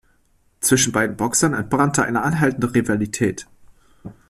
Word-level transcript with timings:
Zwischen 0.61 0.91
beiden 0.93 1.15
Boxern 1.15 1.53
entbrannte 1.53 2.01
eine 2.03 2.23
anhaltende 2.23 2.73
Rivalität. 2.73 3.45